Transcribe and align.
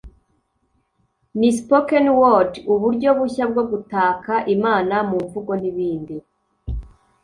ni 1.39 1.49
Spoken 1.59 2.05
Words 2.19 2.55
(uburyo 2.73 3.09
bushya 3.17 3.45
bwo 3.51 3.63
gutaka 3.71 4.33
Imana 4.55 4.95
mu 5.09 5.17
mvugo) 5.25 5.51
n’ibindi 5.61 6.15